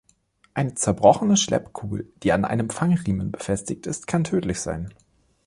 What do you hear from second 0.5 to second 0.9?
Eine